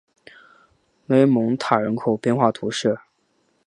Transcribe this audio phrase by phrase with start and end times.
[1.05, 2.97] 勒蒙塔人口变化图示